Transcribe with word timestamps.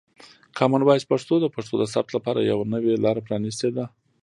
کامن 0.57 0.81
وایس 0.83 1.03
پښتو 1.11 1.35
د 1.41 1.45
پښتو 1.55 1.73
د 1.81 1.85
ثبت 1.93 2.11
لپاره 2.17 2.39
یوه 2.51 2.65
نوې 2.73 2.93
لاره 3.05 3.21
پرانیستې 3.27 3.69
ده. 3.75 3.85